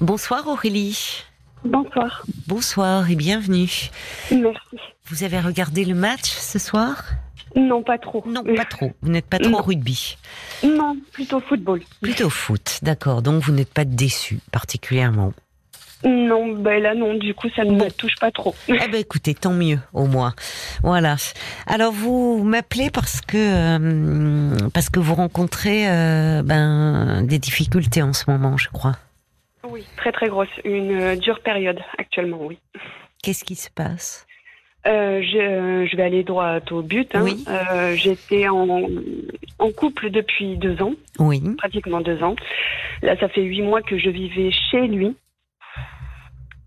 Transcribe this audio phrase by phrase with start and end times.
[0.00, 1.22] Bonsoir Aurélie.
[1.64, 2.24] Bonsoir.
[2.46, 3.90] Bonsoir et bienvenue.
[4.30, 4.76] Merci.
[5.06, 7.02] Vous avez regardé le match ce soir?
[7.54, 8.22] Non, pas trop.
[8.26, 8.92] Non, pas trop.
[9.00, 9.62] Vous n'êtes pas trop Non.
[9.62, 10.18] rugby.
[10.62, 11.80] Non, plutôt football.
[12.02, 13.22] Plutôt foot, d'accord.
[13.22, 15.32] Donc vous n'êtes pas déçu particulièrement?
[16.04, 18.54] Non, ben là non, du coup ça ne me touche pas trop.
[18.68, 20.34] Eh ben écoutez, tant mieux au moins.
[20.82, 21.16] Voilà.
[21.66, 28.12] Alors vous m'appelez parce que euh, parce que vous rencontrez euh, ben des difficultés en
[28.12, 28.92] ce moment, je crois.
[29.70, 30.48] Oui, très très grosse.
[30.64, 32.58] Une euh, dure période actuellement, oui.
[33.22, 34.26] Qu'est-ce qui se passe?
[34.86, 37.12] Euh, je, je vais aller droit au but.
[37.14, 37.22] hein.
[37.24, 37.44] Oui.
[37.48, 38.88] Euh, J'étais en,
[39.58, 41.42] en couple depuis deux ans, Oui.
[41.58, 42.36] pratiquement deux ans.
[43.02, 45.16] Là, ça fait huit mois que je vivais chez lui.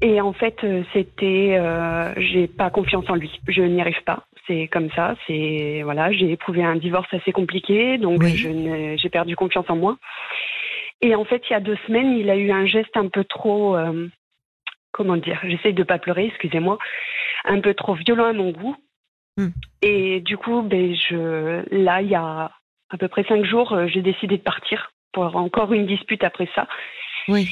[0.02, 3.40] Et en fait, euh, c'était, euh, j'ai pas confiance en lui.
[3.48, 4.26] Je n'y arrive pas.
[4.48, 5.16] C'est comme ça.
[5.28, 8.36] C'est voilà, j'ai éprouvé un divorce assez compliqué, donc Oui.
[8.36, 9.98] je n'ai- j'ai perdu confiance en moi.
[11.02, 13.24] Et en fait, il y a deux semaines, il a eu un geste un peu
[13.24, 14.08] trop, euh,
[14.92, 16.78] comment dire, j'essaye de pas pleurer, excusez-moi,
[17.46, 18.76] un peu trop violent à mon goût.
[19.38, 19.50] Hmm.
[19.82, 22.52] Et du coup, ben je, là, il y a
[22.90, 26.50] à peu près cinq jours, euh, j'ai décidé de partir pour encore une dispute après
[26.54, 26.68] ça.
[27.28, 27.48] Oui.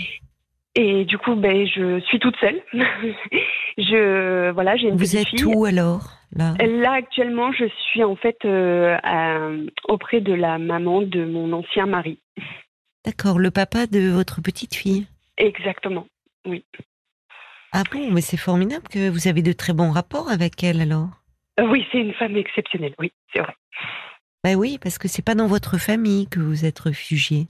[0.75, 2.61] Et du coup, ben, je suis toute seule.
[3.77, 5.45] je, voilà, j'ai une Vous êtes fille.
[5.45, 6.01] où alors
[6.35, 6.53] là?
[6.59, 9.49] Là, actuellement, je suis en fait euh, à-
[9.87, 12.19] auprès de la maman de mon ancien mari.
[13.05, 15.07] D'accord, le papa de votre petite fille.
[15.37, 16.07] Exactement.
[17.73, 21.09] Ah bon, mais c'est formidable que vous avez de très bons rapports avec elle alors.
[21.59, 22.93] Euh, oui, c'est une femme exceptionnelle.
[22.99, 23.53] Oui, c'est vrai.
[24.43, 27.47] Ben oui, parce que c'est pas dans votre famille que vous êtes réfugié.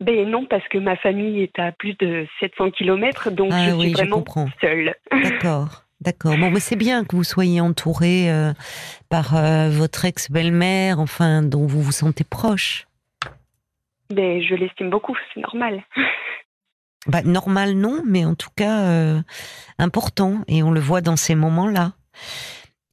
[0.00, 3.70] Ben non, parce que ma famille est à plus de 700 km, donc Ah je
[3.70, 4.48] suis oui, je vraiment comprends.
[4.60, 4.94] seule.
[5.22, 6.36] D'accord, d'accord.
[6.36, 8.52] Bon, mais c'est bien que vous soyez entouré euh,
[9.08, 12.86] par euh, votre ex-belle-mère, enfin, dont vous vous sentez proche.
[14.12, 15.82] Ben, je l'estime beaucoup, c'est normal.
[17.08, 19.20] Bah, normal, non, mais en tout cas euh,
[19.76, 21.94] important, et on le voit dans ces moments-là.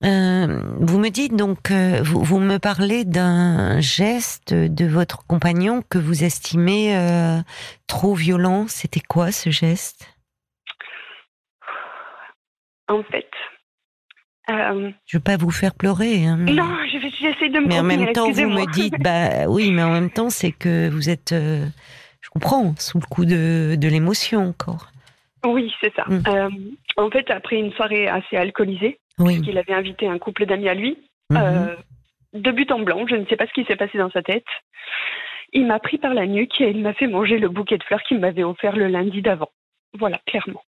[0.04, 5.84] Euh, vous me dites donc, euh, vous, vous me parlez d'un geste de votre compagnon
[5.88, 7.40] que vous estimez euh,
[7.86, 8.66] trop violent.
[8.68, 10.12] C'était quoi ce geste?
[12.88, 13.30] En fait.
[14.50, 16.26] Euh, Je veux pas vous faire pleurer.
[16.26, 16.54] Hein, mais...
[16.54, 19.84] Non, je j'essaie de me Mais en même temps, vous me dites, bah oui, mais
[19.84, 21.66] en même temps, c'est que vous êtes, euh,
[22.22, 24.90] je comprends, sous le coup de, de l'émotion encore.
[25.46, 26.06] Oui, c'est ça.
[26.08, 26.24] Mm.
[26.28, 26.50] Euh,
[26.98, 29.42] en fait, après une soirée assez alcoolisée, Oui.
[29.42, 30.98] qu'il avait invité un couple d'amis à lui,
[31.32, 31.38] Mhm.
[31.38, 31.76] euh,
[32.34, 34.46] de but en blanc, je ne sais pas ce qui s'est passé dans sa tête.
[35.54, 38.02] Il m'a pris par la nuque et il m'a fait manger le bouquet de fleurs
[38.04, 39.50] qu'il m'avait offert le lundi d'avant.
[39.98, 40.62] Voilà, clairement.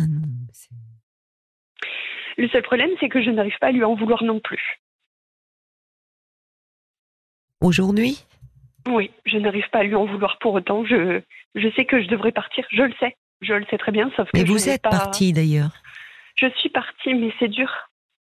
[0.00, 0.20] Ah non,
[0.52, 0.70] c'est-
[2.38, 4.80] Le seul problème, c'est que je n'arrive pas à lui en vouloir non plus.
[7.60, 8.24] Aujourd'hui,
[8.88, 10.84] Oui, je n'arrive pas à lui en vouloir pour autant.
[10.84, 11.20] Je,
[11.54, 13.16] je sais que je devrais partir, je le sais.
[13.40, 14.90] Je le sais très bien, sauf que mais je vous êtes pas...
[14.90, 15.72] parti d'ailleurs.
[16.36, 17.70] Je suis partie, mais c'est dur.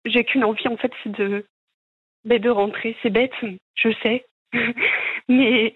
[0.05, 1.47] J'ai qu'une envie, en fait, c'est de,
[2.25, 2.97] ben, de rentrer.
[3.03, 3.33] C'est bête,
[3.75, 4.25] je sais.
[5.29, 5.75] mais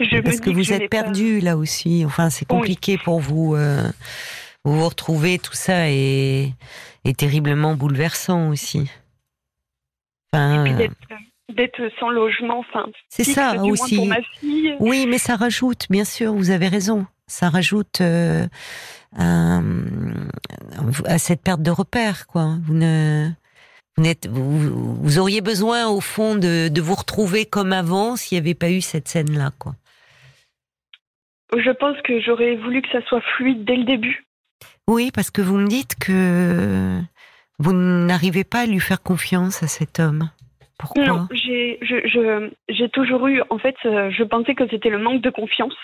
[0.00, 2.04] je Parce me que vous êtes pas- perdu là aussi.
[2.04, 3.54] Enfin, c'est compliqué pour vous.
[3.54, 3.88] euh,
[4.66, 6.52] vous vous retrouvez, tout ça est,
[7.04, 8.90] est terriblement bouleversant aussi.
[10.32, 10.74] Enfin, Puis
[11.54, 13.96] d'être- sans logement, enfin, c'est ça aussi.
[13.96, 14.74] pour ma fille.
[14.80, 17.06] Oui, mais ça rajoute, bien sûr, vous avez raison.
[17.28, 18.46] Ça rajoute euh,
[19.16, 19.60] à
[21.18, 22.56] cette perte de repère, quoi.
[22.64, 23.28] Vous ne,
[23.96, 28.36] vous, n'êtes- vous, vous auriez besoin, au fond, de, de vous retrouver comme avant s'il
[28.36, 29.74] n'y avait pas eu cette scène-là, quoi.
[31.56, 34.25] Je pense que j'aurais voulu que ça soit fluide dès le début.
[34.88, 37.00] Oui, parce que vous me dites que
[37.58, 40.30] vous n'arrivez pas à lui faire confiance à cet homme.
[40.78, 41.04] Pourquoi?
[41.06, 44.98] Non, j'ai je- je- j'ai toujours eu, en fait, euh, je pensais que c'était le
[44.98, 45.74] manque de confiance,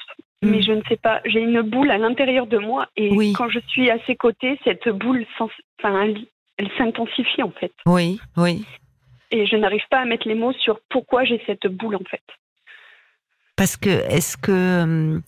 [0.42, 0.50] Mm.
[0.50, 1.20] mais je ne sais pas.
[1.24, 3.32] J'ai une boule à l'intérieur de moi et Oui.
[3.32, 6.18] quand je suis à ses côtés, cette boule, enfin, elle,
[6.58, 7.72] elle s'intensifie en fait.
[7.86, 8.64] Oui, oui.
[9.30, 12.22] Et je n'arrive pas à mettre les mots sur pourquoi j'ai cette boule en fait.
[13.56, 15.22] Parce que est-ce que hum,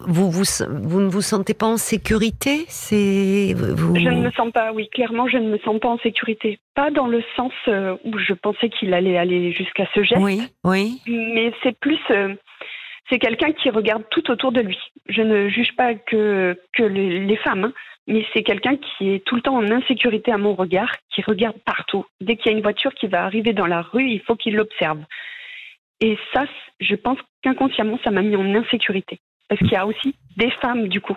[0.00, 2.64] vous, vous vous ne vous sentez pas en sécurité?
[2.68, 3.94] C'est vous.
[3.94, 6.58] Je ne me sens pas, oui, clairement, je ne me sens pas en sécurité.
[6.74, 10.40] Pas dans le sens euh, où je pensais qu'il allait aller jusqu'à ce geste, Oui,
[10.64, 11.00] oui.
[11.06, 12.34] mais c'est plus, euh,
[13.10, 14.78] c'est quelqu'un qui regarde tout autour de lui.
[15.08, 17.72] Je ne juge pas que, que les, femmes, hein,
[18.06, 21.58] mais c'est quelqu'un qui est tout le temps en insécurité à mon regard, qui regarde
[21.64, 22.06] partout.
[22.20, 24.56] Dès qu'il y a une voiture qui va arriver dans la rue, il faut qu'il
[24.56, 25.00] l'observe.
[26.00, 26.44] Et ça,
[26.80, 29.20] je pense qu'inconsciemment, ça m'a mis en insécurité.
[29.52, 31.14] Parce qu'il y a aussi des femmes, du coup.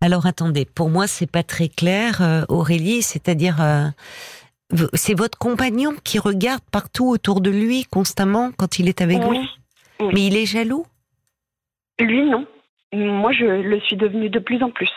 [0.00, 3.02] Alors attendez, pour moi c'est pas très clair, euh, Aurélie.
[3.02, 3.88] C'est-à-dire, euh,
[4.94, 9.38] c'est votre compagnon qui regarde partout autour de lui constamment quand il est avec Oui.
[9.98, 10.06] vous?
[10.06, 10.12] Oui.
[10.14, 10.86] Mais il est jaloux?
[11.98, 12.46] Lui, non.
[12.94, 14.90] Moi, je le suis devenue de plus en plus.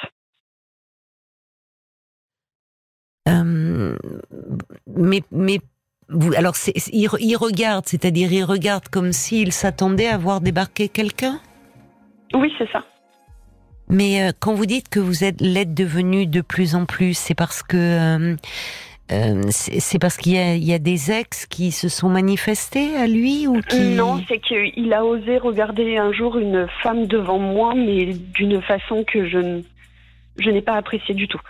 [3.28, 3.98] Euh,
[4.88, 5.60] mais, mais
[6.08, 11.42] vous, alors, il, il, regarde, c'est-à-dire il regarde comme s'il s'attendait à voir débarquer quelqu'un?
[12.34, 12.84] Oui, c'est ça.
[13.90, 17.36] Mais euh, quand vous dites que vous êtes l'aide devenue de plus en plus, c'est
[17.36, 18.36] parce que euh,
[19.12, 23.48] euh, c'est parce qu'il y, y, a des ex qui se sont manifestés à lui
[23.48, 23.96] ou qui...
[23.96, 29.04] Non, c'est qu'il a osé regarder un jour une femme devant moi, mais d'une façon
[29.04, 29.62] que je,
[30.40, 31.42] je n'ai pas appréciée du tout.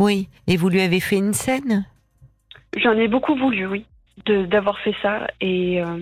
[0.00, 1.86] Oui, et vous lui avez fait une scène?
[2.76, 3.86] J'en ai beaucoup voulu, oui,
[4.26, 5.28] d'avoir fait ça.
[5.40, 5.98] Et euh,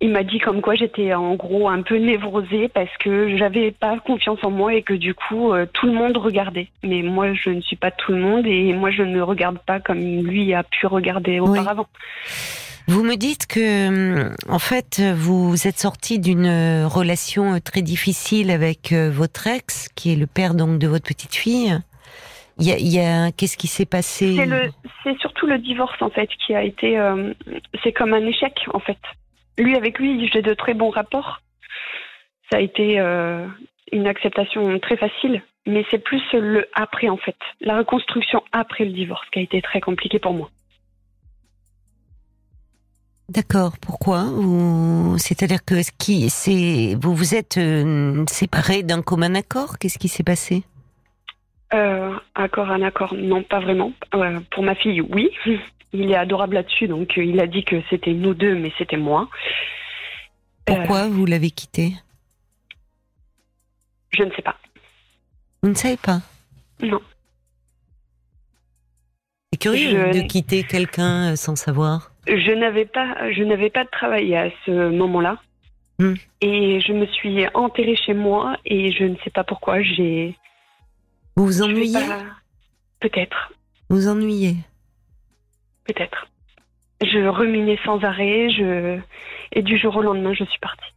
[0.00, 3.98] il m'a dit comme quoi j'étais en gros un peu névrosée parce que j'avais pas
[3.98, 6.68] confiance en moi et que du coup euh, tout le monde regardait.
[6.82, 9.80] Mais moi je ne suis pas tout le monde et moi je ne regarde pas
[9.80, 11.86] comme lui a pu regarder auparavant.
[12.86, 18.94] Vous me dites que, euh, en fait, vous êtes sorti d'une relation très difficile avec
[18.94, 21.78] votre ex, qui est le père donc de votre petite fille.
[22.60, 24.36] Il y a, qu'est-ce qui s'est passé?
[25.04, 27.32] C'est surtout le divorce en fait qui a été, euh,
[27.84, 28.98] c'est comme un échec en fait.
[29.58, 31.40] Lui avec lui, j'ai de très bons rapports.
[32.50, 33.46] Ça a été euh,
[33.92, 38.92] une acceptation très facile, mais c'est plus le après en fait, la reconstruction après le
[38.92, 40.48] divorce qui a été très compliqué pour moi.
[43.28, 43.74] D'accord.
[43.82, 44.24] Pourquoi
[45.18, 49.78] C'est-à-dire que ce qui, c'est, vous vous êtes euh, séparés d'un commun accord?
[49.78, 50.62] Qu'est-ce qui s'est passé?
[51.74, 53.92] Euh, accord, un accord, non, pas vraiment.
[54.14, 55.30] Euh, pour ma fille, oui.
[55.92, 58.96] Il est adorable là-dessus, donc euh, il a dit que c'était nous deux, mais c'était
[58.96, 59.28] moi.
[60.64, 61.94] Pourquoi vous l'avez quitté?
[64.10, 64.56] Je ne sais pas.
[65.62, 66.20] Vous ne savez pas?
[66.80, 67.00] Non.
[69.52, 72.12] C'est curieux de quitter quelqu'un sans savoir.
[72.26, 75.38] Je n'avais pas, je n'avais pas de travail à ce moment-là.
[75.98, 76.14] Hmm.
[76.42, 80.36] Et je me suis enterrée chez moi et je ne sais pas pourquoi j'ai
[81.38, 82.00] vous vous ennuyez?
[82.98, 83.52] Peut-être.
[83.88, 84.56] Vous vous ennuyez?
[85.88, 86.28] Peut-être.
[87.00, 88.98] Je ruminais sans arrêt, je...
[89.52, 90.92] et du jour au lendemain, je suis partie.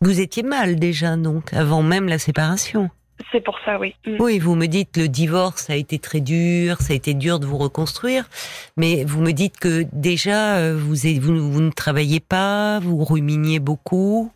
[0.00, 2.90] Vous étiez mal déjà, donc, avant même la séparation
[3.32, 3.94] c'est pour ça, oui.
[4.06, 4.16] Mm.
[4.18, 7.46] Oui, vous me dites le divorce a été très dur, ça a été dur de
[7.46, 8.24] vous reconstruire,
[8.76, 13.58] mais vous me dites que déjà euh, vous, vous, vous ne travaillez pas, vous ruminiez
[13.58, 14.32] beaucoup.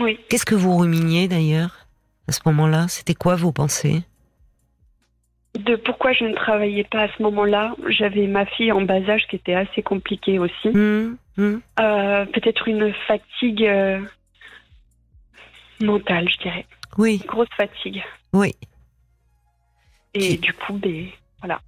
[0.00, 0.18] Oui.
[0.28, 1.86] Qu'est-ce que vous ruminiez d'ailleurs
[2.28, 2.86] à ce moment-là?
[2.88, 4.02] C'était quoi vos pensées?
[5.58, 7.74] De pourquoi je ne travaillais pas à ce moment-là.
[7.88, 10.68] J'avais ma fille en bas âge qui était assez compliquée aussi.
[10.68, 11.54] Mmh, mmh.
[11.80, 14.00] Euh, peut-être une fatigue euh,
[15.80, 16.66] mentale, je dirais.
[16.98, 17.22] Oui.
[17.26, 18.02] grosse fatigue.
[18.32, 18.54] Oui.
[20.14, 21.06] Et du coup, ben,
[21.40, 21.60] voilà.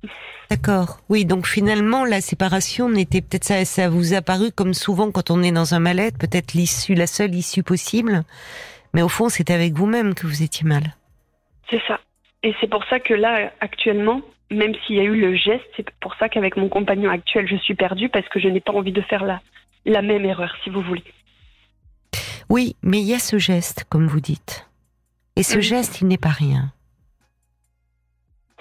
[0.50, 1.00] D'accord.
[1.08, 5.31] Oui, donc finalement, la séparation n'était peut-être ça, ça vous a paru comme souvent quand
[5.31, 8.25] on est dans un mal-être, peut-être l'issue, la seule issue possible.
[8.94, 10.94] Mais au fond, c'est avec vous-même que vous étiez mal.
[11.70, 12.00] C'est ça.
[12.43, 15.88] Et c'est pour ça que là, actuellement, même s'il y a eu le geste, c'est
[16.00, 18.93] pour ça qu'avec mon compagnon actuel, je suis perdue parce que je n'ai pas envie
[18.93, 19.40] de faire la,
[19.85, 21.05] la même erreur, si vous voulez.
[22.49, 24.67] Oui, mais il y a ce geste, comme vous dites.
[25.37, 26.73] Et ce geste, il n'est pas rien.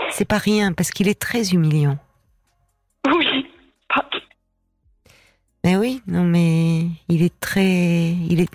[0.10, 1.98] C'est pas rien parce qu'il est très humiliant.
[3.08, 3.48] Oui.
[5.64, 8.50] Mais oui, non, mais il est très, il est,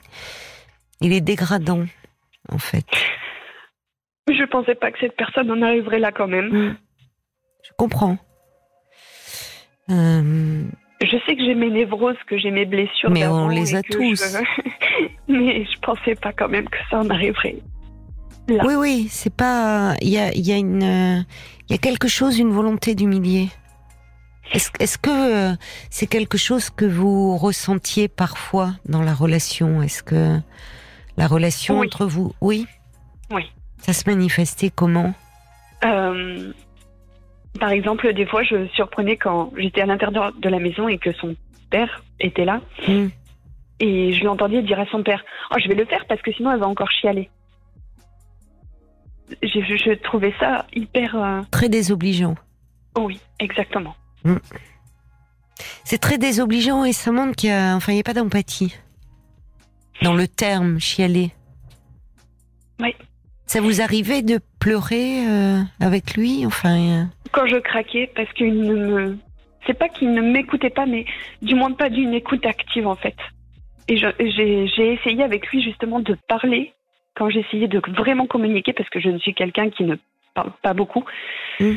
[1.01, 1.85] il est dégradant,
[2.49, 2.87] en fait.
[4.33, 6.49] Je pensais pas que cette personne en arriverait là quand même.
[6.49, 6.77] Mm.
[7.65, 8.17] Je comprends.
[9.91, 10.63] Euh,
[11.03, 13.11] je sais que j'ai mes névroses, que j'ai mes blessures.
[13.11, 14.37] Mais on les a tous.
[15.29, 17.57] Mais je pensais pas quand même que ça en arriverait.
[18.49, 18.65] Là.
[18.67, 19.95] Oui, oui, c'est pas.
[20.01, 21.25] Il y a, y a une,
[21.69, 23.49] il y a quelque chose, une volonté d'humilier.
[24.53, 25.55] Est-ce est que euh,
[25.91, 29.83] c'est quelque chose que vous ressentiez parfois dans la relation?
[29.83, 30.39] Est-ce que
[31.17, 32.67] la relation entre vous, oui?
[33.31, 33.51] Oui.
[33.83, 35.13] Ça se manifestait comment
[35.85, 36.53] euh,
[37.59, 41.13] Par exemple, des fois, je surprenais quand j'étais à l'intérieur de la maison et que
[41.13, 41.35] son
[41.71, 42.61] père était là.
[42.87, 43.09] Hmm.
[43.81, 46.53] Et je l'entendais dire à son père Oh, je vais le faire parce que sinon
[46.53, 47.29] elle va encore chialer.
[49.43, 51.17] Je, trouvais ça hyper.
[51.17, 52.37] Euh, très désobligeant.
[52.97, 53.97] oui, exactement.
[54.25, 54.37] Hmm.
[55.85, 58.77] C'est très désobligeant et ça montre qu'il n'y a, enfin, a pas d'empathie
[60.03, 61.33] dans le terme chialer.
[62.81, 62.95] Oui.
[63.53, 68.63] Ça vous arrivait de pleurer euh, avec lui, enfin euh Quand je craquais, parce qu'il
[68.63, 69.19] ne me,
[69.67, 71.05] c'est pas qu'il ne m'écoutait pas, mais
[71.43, 73.15] du moins pas d'une écoute active en fait.
[73.89, 76.73] Et j'ai essayé avec lui justement de parler
[77.15, 79.97] quand j'essayais de vraiment communiquer, parce que je ne suis quelqu'un qui ne
[80.33, 81.05] parle pas beaucoup,
[81.61, 81.73] mmh.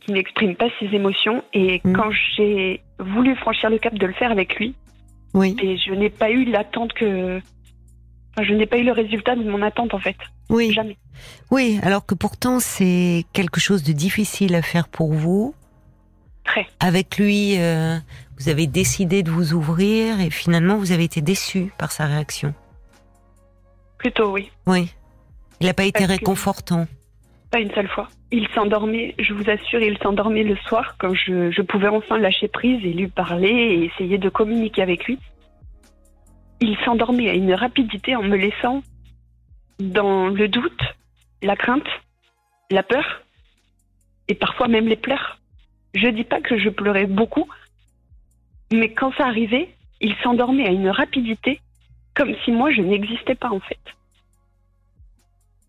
[0.00, 1.44] qui n'exprime pas ses émotions.
[1.52, 1.92] Et mmh.
[1.92, 4.74] quand j'ai voulu franchir le cap de le faire avec lui.
[5.34, 5.54] Oui.
[5.62, 7.42] Et je n'ai pas eu l'attente que.
[8.42, 10.16] Je n'ai pas eu le résultat de mon attente, en fait.
[10.48, 10.72] Oui.
[10.72, 10.96] Jamais.
[11.50, 15.54] Oui, alors que pourtant c'est quelque chose de difficile à faire pour vous.
[16.44, 16.66] Très.
[16.80, 17.96] Avec lui, euh,
[18.38, 22.54] vous avez décidé de vous ouvrir et finalement vous avez été déçu par sa réaction.
[23.98, 24.50] Plutôt, oui.
[24.66, 24.92] Oui.
[25.60, 26.86] Il n'a pas été que- réconfortant.
[27.50, 28.08] Pas une seule fois.
[28.32, 32.48] Il s'endormait, je vous assure, il s'endormait le soir quand je, je pouvais enfin lâcher
[32.48, 35.18] prise et lui parler et essayer de communiquer avec lui.
[36.60, 38.82] Il s'endormait à une rapidité en me laissant
[39.78, 40.82] dans le doute,
[41.42, 41.88] la crainte,
[42.70, 43.22] la peur
[44.28, 45.38] et parfois même les pleurs.
[45.94, 47.48] Je dis pas que je pleurais beaucoup,
[48.72, 51.60] mais quand ça arrivait, il s'endormait à une rapidité
[52.14, 53.78] comme si moi je n'existais pas en fait.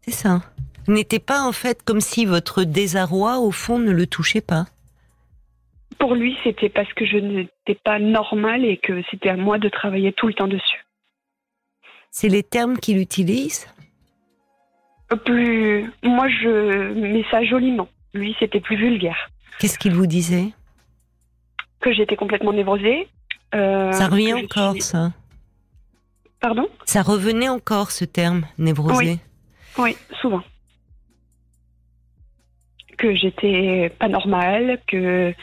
[0.01, 0.41] C'est ça.
[0.87, 4.65] N'était pas en fait comme si votre désarroi au fond ne le touchait pas.
[6.01, 9.69] Pour lui, c'était parce que je n'étais pas normale et que c'était à moi de
[9.69, 10.83] travailler tout le temps dessus.
[12.09, 13.67] C'est les termes qu'il utilise?
[15.25, 17.87] Plus, moi, je mets ça joliment.
[18.15, 19.29] Lui, c'était plus vulgaire.
[19.59, 20.47] Qu'est-ce qu'il vous disait?
[21.81, 23.07] Que j'étais complètement névrosée.
[23.53, 25.11] euh, Ça revient encore, suis- ça?
[26.39, 26.67] Pardon?
[26.85, 29.19] Ça revenait encore, ce terme, névrosé.
[29.77, 30.41] Oui, souvent.
[32.97, 35.33] Que j'étais pas normale, que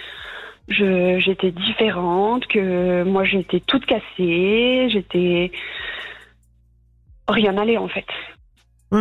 [0.69, 5.51] j'étais différente, que moi j'étais toute cassée, j'étais
[7.29, 8.07] rien n'allait en fait.
[8.93, 8.97] Et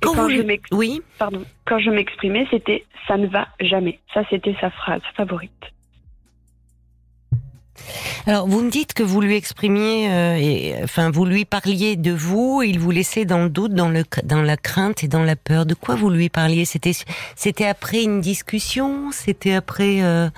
[0.00, 4.00] Quand quand vous- je m'ex- Oui, pardon, quand je m'exprimais, c'était ça ne va jamais.
[4.14, 5.52] Ça c'était sa phrase favorite.
[8.24, 12.12] Alors, vous me dites que vous lui exprimiez, euh, et, enfin, vous lui parliez de
[12.12, 15.24] vous, et il vous laissait dans le doute, dans le, dans la crainte et dans
[15.24, 15.66] la peur.
[15.66, 16.64] De quoi vous lui parliez?
[16.64, 16.92] C'était,
[17.34, 19.10] c'était après une discussion?
[19.10, 20.28] C'était après euh,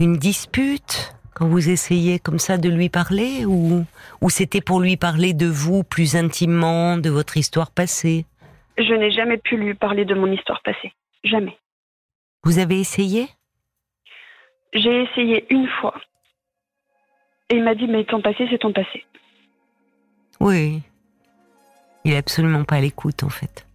[0.00, 1.14] une dispute?
[1.34, 3.84] Quand vous essayez comme ça de lui parler, ou,
[4.22, 8.24] ou c'était pour lui parler de vous plus intimement, de votre histoire passée?
[8.78, 10.92] Je n'ai jamais pu lui parler de mon histoire passée.
[11.24, 11.58] Jamais.
[12.42, 13.28] Vous avez essayé?
[14.72, 15.94] J'ai essayé une fois.
[17.50, 19.04] Et il m'a dit, mais ton passé, c'est ton passé.
[20.40, 20.82] Oui.
[22.04, 23.66] Il est absolument pas à l'écoute, en fait.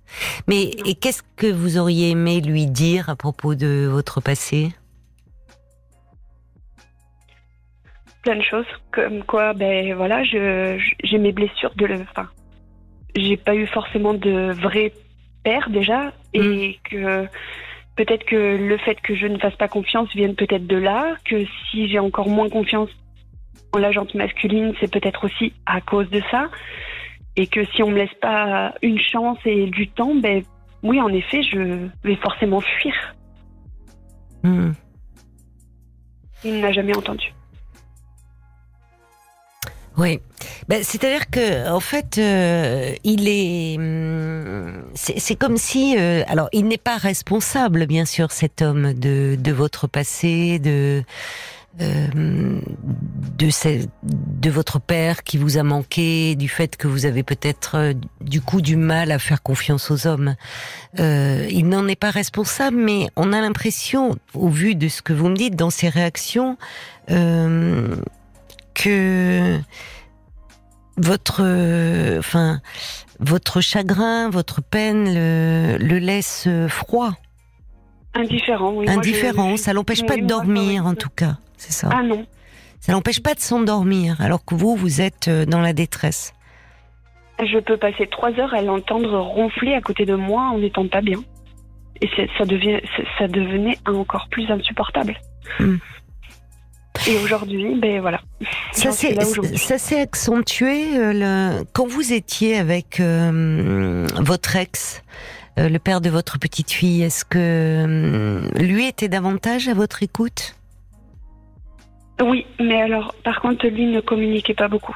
[0.47, 4.69] Mais qu'est-ce que vous auriez aimé lui dire à propos de votre passé?
[8.23, 8.65] Plein de choses.
[8.91, 11.85] Comme quoi, ben voilà, j'ai mes blessures de.
[12.09, 12.27] Enfin,
[13.15, 14.93] j'ai pas eu forcément de vrai
[15.43, 16.11] père déjà.
[16.33, 17.27] Et que
[17.95, 21.15] peut-être que le fait que je ne fasse pas confiance vienne peut-être de là.
[21.23, 22.89] Que si j'ai encore moins confiance
[23.77, 26.50] la jante masculine, c'est peut-être aussi à cause de ça.
[27.36, 30.44] Et que si on me laisse pas une chance et du temps, ben
[30.84, 32.94] oui, en effet, je vais forcément fuir.
[34.44, 34.72] Hmm.
[36.44, 37.34] Il n'a jamais entendu.
[39.98, 40.22] Oui,
[40.70, 46.48] ben, c'est-à-dire que en fait, euh, il est, hum, c'est c'est comme si, euh, alors,
[46.53, 51.03] il n'est pas responsable, bien sûr, cet homme de de votre passé, de
[51.81, 52.59] euh,
[53.39, 58.41] de votre père qui vous a manqué, du fait que vous avez peut-être euh, du
[58.41, 60.35] coup du mal à faire confiance aux hommes.
[60.99, 65.13] Euh, il n'en est pas responsable, mais on a l'impression, au vu de ce que
[65.13, 66.57] vous me dites dans ses réactions,
[67.11, 67.95] euh,
[68.73, 69.57] que
[70.97, 72.61] votre, euh, enfin,
[73.19, 77.13] votre chagrin, votre peine le, le laisse froid,
[78.15, 78.85] Indifférent, oui.
[78.88, 79.55] Moi, indifférent.
[79.55, 81.38] je- Ça l'empêche pas de moi, dormir, en tout cas.
[81.59, 81.89] C'est ça.
[81.91, 82.25] Ah non.
[82.79, 86.33] Ça l'empêche pas de s'endormir, alors que vous, vous êtes euh, dans la détresse.
[87.39, 91.01] Je peux passer trois heures à l'entendre ronfler à côté de moi en n'étant pas
[91.01, 91.19] bien.
[92.01, 92.79] Et ça, devient,
[93.17, 95.17] ça devenait encore plus insupportable.
[95.59, 95.75] Hmm.
[97.07, 98.21] Et aujourd'hui, ben voilà.
[98.71, 105.01] Ça s'est accentué euh, le- quand vous étiez avec euh, votre ex,
[105.57, 107.03] euh, le père de votre petite fille.
[107.03, 110.55] Est-ce que lui était davantage à votre écoute?
[112.21, 114.95] Oui, mais alors, par contre, lui ne communiquait pas beaucoup.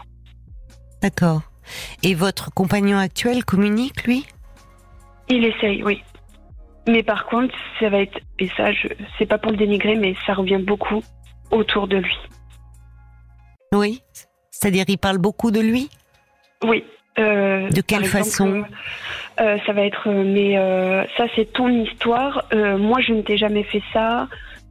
[1.01, 1.41] D'accord.
[2.03, 4.25] Et votre compagnon actuel communique, lui?
[5.29, 6.03] Il essaye, oui.
[6.87, 10.15] Mais par contre, ça va être, et ça, je, c'est pas pour le dénigrer, mais
[10.25, 11.01] ça revient beaucoup
[11.51, 12.17] autour de lui.
[13.73, 14.01] Oui.
[14.51, 15.89] C'est-à-dire, il parle beaucoup de lui?
[16.63, 16.83] Oui.
[17.19, 18.63] euh, De quelle exemple, façon?
[19.39, 22.45] euh, Ça va être, euh, mais euh, ça c'est ton histoire.
[22.53, 24.27] moi, je ne t'ai jamais fait ça.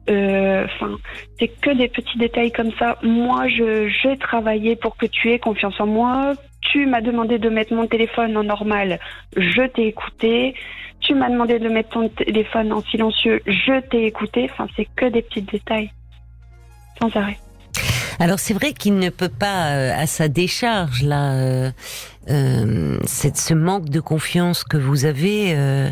[0.09, 0.97] Euh, Enfin,
[1.39, 2.97] c'est que des petits détails comme ça.
[3.03, 6.33] Moi, j'ai travaillé pour que tu aies confiance en moi.
[6.61, 8.99] Tu m'as demandé de mettre mon téléphone en normal.
[9.35, 10.55] Je t'ai écouté.
[11.01, 13.41] Tu m'as demandé de mettre ton téléphone en silencieux.
[13.45, 14.47] Je t'ai écouté.
[14.51, 15.91] Enfin, c'est que des petits détails.
[17.01, 17.37] Sans arrêt.
[18.23, 21.71] Alors c'est vrai qu'il ne peut pas, euh, à sa décharge, là, euh,
[22.29, 25.89] euh, cette, ce manque de confiance que vous avez, euh,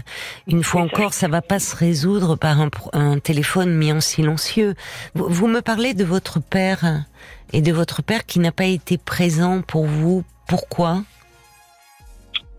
[0.48, 4.76] une fois encore, ça va pas se résoudre par un, un téléphone mis en silencieux.
[5.14, 7.04] Vous, vous me parlez de votre père
[7.52, 10.24] et de votre père qui n'a pas été présent pour vous.
[10.48, 11.04] Pourquoi?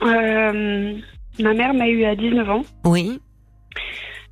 [0.02, 2.64] Ma mère m'a eu à 19 ans.
[2.84, 3.20] Oui.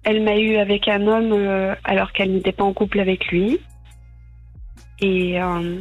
[0.05, 3.59] Elle m'a eu avec un homme alors qu'elle n'était pas en couple avec lui.
[5.01, 5.79] Et euh,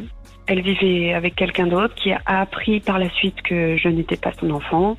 [0.47, 4.31] elle vivait avec quelqu'un d'autre qui a appris par la suite que je n'étais pas
[4.39, 4.95] son enfant.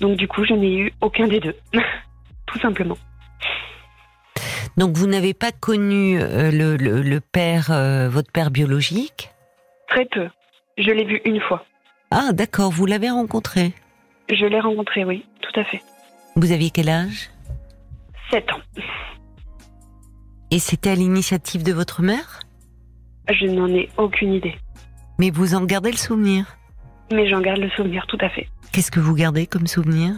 [0.00, 1.56] Donc du coup, je n'ai eu aucun des deux.
[2.46, 2.98] Tout simplement.
[4.76, 9.30] Donc vous n'avez pas connu euh, le, le, le père, euh, votre père biologique?
[9.88, 10.28] Très peu.
[10.78, 11.64] Je l'ai vu une fois.
[12.10, 13.72] Ah d'accord, vous l'avez rencontré?
[14.30, 15.80] Je l'ai rencontré, oui, tout à fait.
[16.36, 17.30] Vous aviez quel âge?
[18.30, 18.60] Sept ans.
[20.50, 22.40] Et c'était à l'initiative de votre mère?
[23.28, 24.54] Je n'en ai aucune idée.
[25.18, 26.56] Mais vous en gardez le souvenir?
[27.12, 28.48] Mais j'en garde le souvenir, tout à fait.
[28.72, 30.14] Qu'est-ce que vous gardez comme souvenir?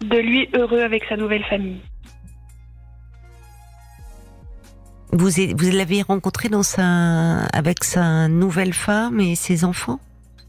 [0.00, 1.80] De lui heureux avec sa nouvelle famille.
[5.12, 5.28] Vous,
[5.72, 9.98] l'avez rencontré dans sa, avec sa nouvelle femme et ses enfants?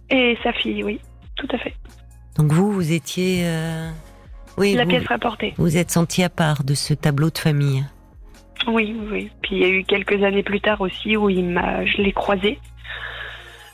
[0.10, 1.00] Et sa fille, oui,
[1.36, 1.74] tout à fait.
[2.38, 3.42] Donc vous, vous étiez...
[3.46, 3.90] euh,
[4.58, 5.54] Oui, La vous, pièce rapportée.
[5.58, 7.84] vous êtes senti à part de ce tableau de famille.
[8.68, 9.30] Oui, oui.
[9.42, 12.12] Puis il y a eu quelques années plus tard aussi où il m'a, je l'ai
[12.12, 12.60] croisé.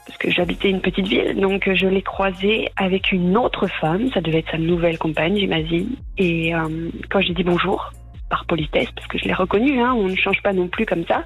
[0.05, 4.09] Parce que j'habitais une petite ville, donc je l'ai croisé avec une autre femme.
[4.13, 5.95] Ça devait être sa nouvelle compagne, j'imagine.
[6.17, 7.91] Et euh, quand j'ai dit bonjour,
[8.29, 11.05] par politesse, parce que je l'ai reconnu, hein, on ne change pas non plus comme
[11.05, 11.23] ça.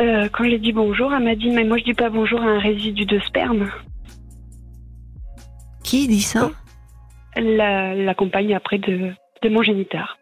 [0.00, 2.46] Euh, quand j'ai dit bonjour, elle m'a dit mais moi je dis pas bonjour à
[2.46, 3.70] un résidu de sperme.
[5.84, 6.50] Qui dit ça?
[7.36, 10.18] La, la compagne après de, de mon géniteur.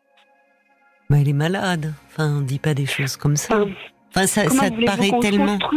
[1.11, 1.93] Bah, Elle est malade.
[2.09, 3.57] Enfin, on dit pas des choses comme ça.
[3.57, 3.71] Enfin,
[4.12, 5.59] Enfin, ça, comment ça te paraît tellement...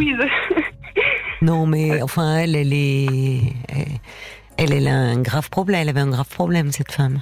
[1.42, 3.42] Non, mais enfin, elle, elle est...
[4.56, 5.82] Elle, elle a un grave problème.
[5.82, 7.20] Elle avait un grave problème, cette femme.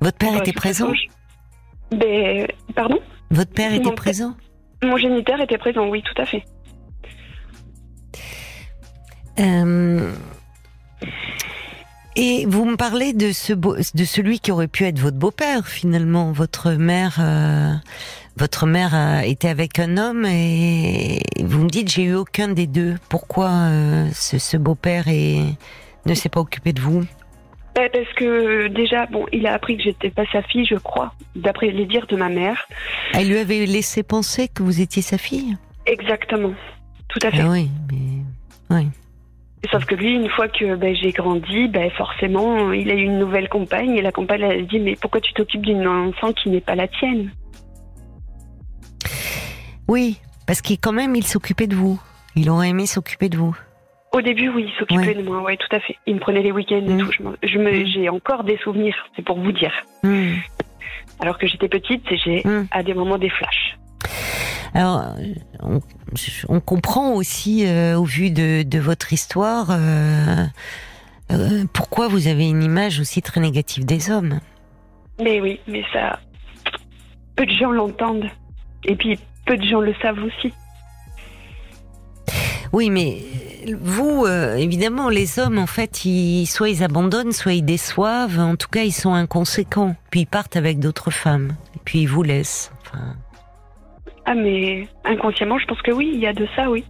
[0.00, 2.98] Votre père Bah, était présent je- Ben, pardon?
[3.30, 4.34] Votre père était présent?
[4.82, 6.44] Mon géniteur était présent, oui, tout à fait.
[9.40, 10.12] Euh,
[12.20, 15.68] Et vous me parlez de ce beau- de celui qui aurait pu être votre beau-père
[15.68, 16.32] finalement.
[16.32, 17.72] Votre mère, euh,
[18.36, 22.66] votre mère a été avec un homme et vous me dites j'ai eu aucun des
[22.66, 22.96] deux.
[23.08, 27.04] Pourquoi euh, ce, ce beau-père ne s'est pas occupé de vous?
[27.76, 31.14] Ben, Parce que déjà, bon, il a appris que j'étais pas sa fille, je crois,
[31.36, 32.66] d'après les dires de ma mère.
[33.14, 35.56] Elle lui avait laissé penser que vous étiez sa fille?
[35.86, 36.52] Exactement,
[37.08, 37.42] tout à fait.
[37.42, 38.88] Ah oui, mais oui.
[39.72, 43.18] Sauf que lui, une fois que ben, j'ai grandi, ben, forcément, il a eu une
[43.18, 46.48] nouvelle compagne et la compagne elle a dit mais pourquoi tu t'occupes d'une enfant qui
[46.50, 47.30] n'est pas la tienne?
[49.88, 52.00] Oui, parce qu'il quand même il s'occupait de vous.
[52.36, 53.56] Il aurait aimé s'occuper de vous.
[54.12, 55.14] Au début, oui, il s'occupait Ouais.
[55.14, 55.96] de moi, ouais, tout à fait.
[56.06, 56.98] Il me prenait les week-ends et Mm.
[56.98, 57.12] tout.
[57.42, 57.86] Je me- Mm.
[57.86, 59.72] j'ai encore des souvenirs, c'est pour vous dire.
[60.02, 60.34] Hmm.
[61.20, 62.68] Alors que j'étais petite, j'ai Mm.
[62.70, 63.76] à des moments des flashs.
[64.74, 65.14] Alors,
[65.60, 65.80] on,
[66.48, 70.44] on comprend aussi, euh, au vu de, de votre histoire, euh,
[71.32, 74.40] euh, pourquoi vous avez une image aussi très négative des hommes.
[75.20, 76.20] Mais oui, mais ça,
[77.36, 78.30] peu de gens l'entendent.
[78.84, 80.52] Et puis, peu de gens le savent aussi.
[82.72, 83.22] Oui, mais
[83.80, 88.38] vous, euh, évidemment, les hommes, en fait, ils, soit ils abandonnent, soit ils déçoivent.
[88.38, 89.96] En tout cas, ils sont inconséquents.
[90.10, 91.54] Puis ils partent avec d'autres femmes.
[91.74, 92.72] Et puis ils vous laissent.
[92.82, 93.16] Enfin,
[94.30, 96.84] Ah, mais inconsciemment, je pense que oui, il y a de ça, oui.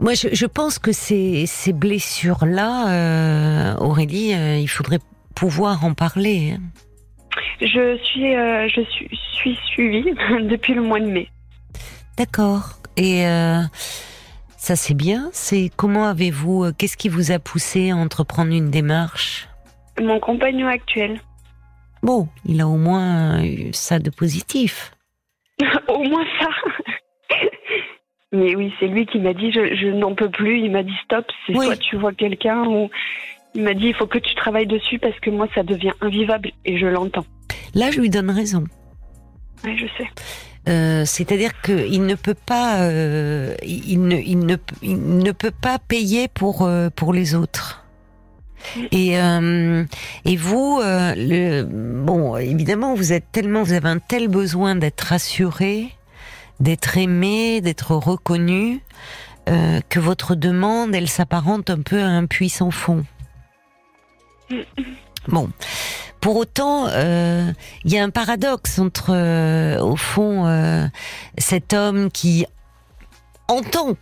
[0.00, 5.00] Moi, je, je pense que ces, ces blessures-là, euh, Aurélie, euh, il faudrait
[5.34, 6.54] pouvoir en parler.
[6.56, 6.62] hein.
[7.60, 10.04] Je suis, euh, je suis, suis suivie
[10.48, 11.28] depuis le mois de mai.
[12.16, 12.78] D'accord.
[12.96, 13.24] Et
[14.56, 15.28] ça, c'est bien.
[15.32, 19.46] C'est comment avez-vous Qu'est-ce qui vous a poussé à entreprendre une démarche?
[20.00, 21.20] Mon compagnon actuel.
[22.02, 24.92] Bon, il a au moins eu ça de positif.
[25.88, 26.48] Au moins ça.
[28.32, 30.60] Mais oui, c'est lui qui m'a dit je, je n'en peux plus.
[30.60, 31.66] Il m'a dit stop, c'est Oui.
[31.66, 32.88] soit tu vois quelqu'un ou
[33.54, 36.52] il m'a dit il faut que tu travailles dessus parce que moi ça devient invivable
[36.64, 37.26] et je l'entends.
[37.74, 38.64] Là, je lui donne raison.
[39.64, 40.08] Oui, je sais.
[40.68, 45.78] Euh, C'est-à-dire qu'il ne peut pas, euh, il, ne, il, ne, il ne peut pas
[45.78, 47.79] payer pour euh, pour les autres.
[48.92, 49.84] Et euh,
[50.24, 55.00] et vous, euh, le, bon, évidemment, vous êtes tellement, vous avez un tel besoin d'être
[55.00, 55.88] rassuré,
[56.60, 58.80] d'être aimé, d'être reconnu,
[59.48, 63.04] euh, que votre demande, elle s'apparente un peu à un puits sans fond.
[65.28, 65.50] Bon,
[66.22, 67.52] pour autant, euh,
[67.84, 70.90] il y a un paradoxe entre, euh, au fond,
[71.36, 72.46] cet homme qui
[73.46, 73.98] entend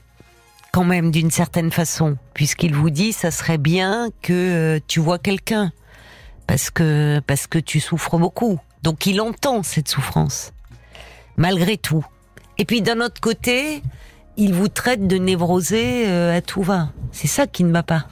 [0.79, 5.73] quand même d'une certaine façon, puisqu'il vous dit, ça serait bien que tu vois quelqu'un,
[6.47, 8.61] parce que parce que tu souffres beaucoup.
[8.85, 10.53] Donc il entend cette souffrance,
[11.37, 12.07] malgré tout.
[12.59, 13.83] Et puis d'un autre côté,
[14.37, 16.91] il vous traite de névrosé à tout va.
[17.11, 18.05] C'est ça qui ne va pas.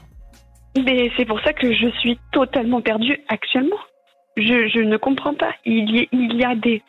[0.77, 3.79] Mais c'est pour ça que je suis totalement perdue actuellement.
[4.37, 5.55] Je, je ne comprends pas.
[5.65, 6.83] Il y, a des,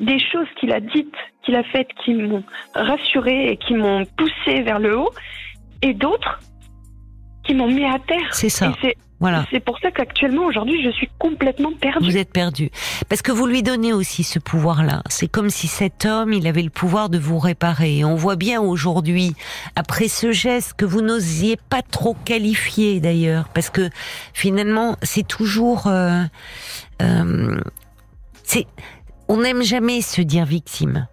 [0.00, 2.42] des choses qu'il a dites, qu'il a faites, qui m'ont
[2.74, 5.10] rassurée et qui m'ont poussée vers le haut,
[5.82, 6.40] et d'autres
[7.44, 8.28] qui m'ont mis à terre.
[8.32, 8.72] C'est ça.
[9.20, 9.46] Voilà.
[9.50, 12.04] C'est pour ça qu'actuellement, aujourd'hui, je suis complètement perdue.
[12.04, 12.70] Vous êtes perdue.
[13.08, 15.02] Parce que vous lui donnez aussi ce pouvoir-là.
[15.08, 17.98] C'est comme si cet homme, il avait le pouvoir de vous réparer.
[17.98, 19.34] Et on voit bien aujourd'hui,
[19.76, 23.88] après ce geste que vous n'osiez pas trop qualifier d'ailleurs, parce que
[24.34, 25.86] finalement, c'est toujours...
[25.86, 26.24] Euh,
[27.00, 27.58] euh,
[28.42, 28.66] c'est,
[29.28, 31.06] on n'aime jamais se dire victime.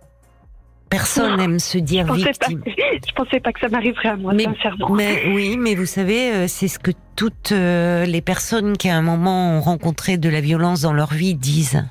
[0.91, 2.61] Personne n'aime se dire je victime.
[2.61, 2.71] Pas,
[3.07, 4.89] je pensais pas que ça m'arriverait à moi, mais, sincèrement.
[4.89, 8.97] Mais oui, mais vous savez, euh, c'est ce que toutes euh, les personnes qui à
[8.97, 11.81] un moment ont rencontré de la violence dans leur vie disent.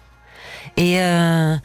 [0.76, 1.56] Et euh,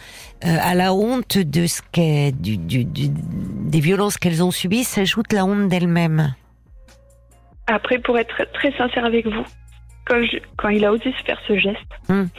[0.41, 5.45] à la honte de ce qu'est, du, du, des violences qu'elles ont subies, s'ajoute la
[5.45, 6.34] honte d'elles-mêmes.
[7.67, 9.43] Après, pour être très sincère avec vous,
[10.06, 10.21] quand,
[10.58, 12.30] quand il a osé se faire ce geste, hum.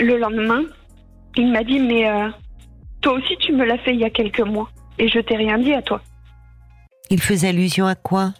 [0.00, 0.62] le lendemain,
[1.36, 2.08] il m'a dit mais
[3.00, 4.68] toi aussi, tu me l'as fait il y a quelques mois.
[4.98, 6.00] Et je t'ai rien dit à toi.
[7.10, 8.32] Il faisait allusion à quoi?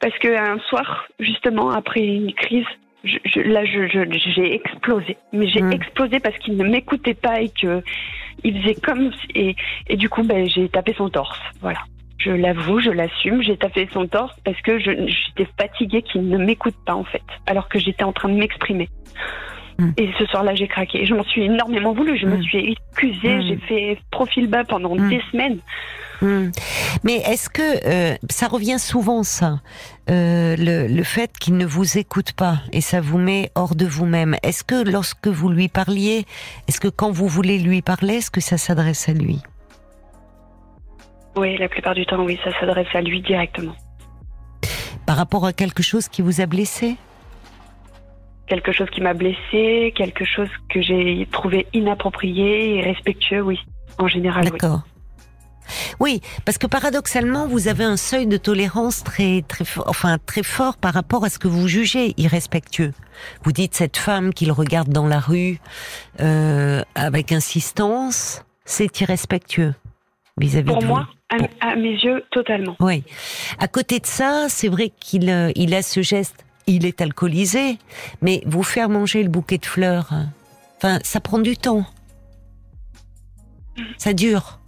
[0.00, 2.66] Parce qu'un soir, justement, après une crise,
[3.04, 5.16] je, là, j'ai explosé.
[5.32, 5.72] Mais j'ai hmm.
[5.72, 7.82] explosé parce qu'il ne m'écoutait pas et que
[8.42, 9.54] il faisait comme et,
[9.88, 11.38] et du coup, ben, j'ai tapé son torse.
[11.60, 11.80] Voilà.
[12.18, 13.42] Je l'avoue, je l'assume.
[13.42, 17.68] J'ai tapé son torse parce que j'étais fatiguée qu'il ne m'écoute pas en fait, alors
[17.68, 18.88] que j'étais en train de m'exprimer.
[19.78, 19.90] Mm.
[19.96, 21.06] Et ce soir-là, j'ai craqué.
[21.06, 22.16] Je m'en suis énormément voulu.
[22.16, 22.42] Je me mm.
[22.42, 23.36] suis excusée.
[23.36, 23.42] Mm.
[23.42, 25.58] J'ai fait profil bas pendant des semaines.
[27.02, 29.60] Mais est-ce que euh, ça revient souvent ça,
[30.10, 33.84] euh, le, le, fait qu'il ne vous écoute pas et ça vous met hors de
[33.84, 36.24] vous-même Est-ce que lorsque vous lui parliez,
[36.68, 39.42] est-ce que quand vous voulez lui parler, est-ce que ça s'adresse à lui?
[41.36, 43.74] Oui, la plupart du temps, oui, ça s'adresse à lui directement.
[45.06, 46.96] Par rapport à quelque chose qui vous a blessé?
[48.46, 53.58] Quelque chose qui m'a blessé, quelque chose que j'ai trouvé inapproprié et respectueux, oui,
[53.98, 54.44] en général.
[54.44, 54.82] D'accord.
[55.98, 56.20] Oui.
[56.44, 60.92] parce que paradoxalement, vous avez un seuil de tolérance très, très, enfin, très fort par
[60.92, 62.92] rapport à ce que vous jugez irrespectueux.
[63.44, 65.58] Vous dites cette femme qu'il regarde dans la rue
[66.20, 69.74] euh, avec insistance, c'est irrespectueux
[70.38, 71.08] vis-à-vis Pour de moi,
[71.60, 72.76] À, mes yeux, totalement.
[72.80, 73.04] Oui.
[73.58, 77.78] À côté de ça, c'est vrai qu'il euh, il a ce geste il est alcoolisé,
[78.22, 80.28] mais vous faire manger le bouquet de fleurs, hein,
[80.76, 81.84] enfin, ça prend du temps.
[83.98, 84.60] Ça dure.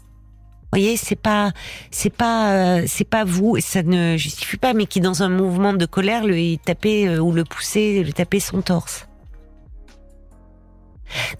[0.72, 1.52] Vous voyez, c'est pas,
[1.90, 5.72] c'est pas, euh, c'est pas vous, ça ne justifie pas, mais qui dans un mouvement
[5.72, 9.06] de colère lui taper euh, ou le pousser, lui taper son torse.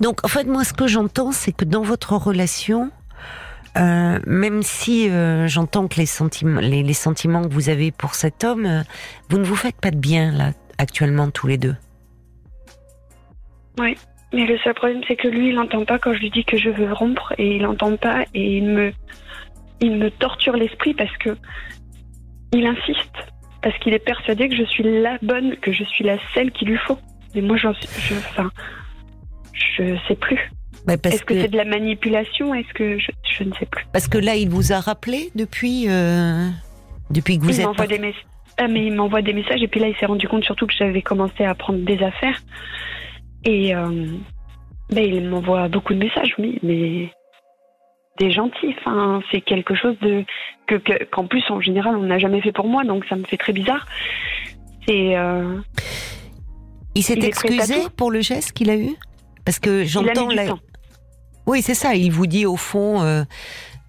[0.01, 2.91] Donc, en fait, moi, ce que j'entends, c'est que dans votre relation,
[3.77, 8.45] euh, même si euh, j'entends que les sentiments, les, sentiments que vous avez pour cet
[8.45, 8.83] homme, euh,
[9.29, 11.75] vous ne vous faites pas de bien là actuellement tous les deux.
[13.79, 13.95] Oui,
[14.33, 16.57] mais le seul problème c'est que lui il n'entend pas quand je lui dis que
[16.57, 18.93] je veux rompre et il n'entend pas et il me,
[19.81, 21.37] il me torture l'esprit parce que
[22.53, 23.17] il insiste
[23.63, 26.69] parce qu'il est persuadé que je suis la bonne, que je suis la celle qu'il
[26.69, 26.99] lui faut.
[27.35, 28.51] Mais moi je, enfin,
[29.53, 30.51] je sais plus.
[30.87, 32.55] Bah, Est-ce que, c'est de la manipulation?
[32.55, 36.49] Est-ce que je, ne sais plus Parce que là, il vous a rappelé depuis euh,
[37.11, 37.89] depuis que vous il êtes.
[37.89, 38.15] Des
[38.59, 40.73] ah, mais il m'envoie des messages et puis là, il s'est rendu compte surtout que
[40.73, 42.41] j'avais commencé à prendre des affaires
[43.45, 44.07] et euh,
[44.91, 47.11] ben, il m'envoie beaucoup de messages, oui, mais
[48.19, 48.75] des gentils.
[48.79, 50.25] Enfin, c'est quelque chose de
[50.67, 53.37] que qu'en plus en général on n'a jamais fait pour moi, donc ça me fait
[53.37, 53.87] très bizarre.
[54.87, 55.17] C'est.
[55.17, 55.59] Euh,
[56.95, 58.95] il s'est excusé pour le geste qu'il a eu?
[59.45, 60.47] Parce que j'entends la.
[61.47, 61.95] Oui, c'est ça.
[61.95, 63.23] Il vous dit au fond, euh,